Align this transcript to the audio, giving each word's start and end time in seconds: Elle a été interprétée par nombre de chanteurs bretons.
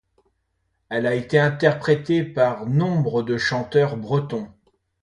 Elle 0.89 1.05
a 1.05 1.13
été 1.13 1.37
interprétée 1.37 2.23
par 2.23 2.65
nombre 2.65 3.21
de 3.21 3.37
chanteurs 3.37 3.97
bretons. 3.97 4.47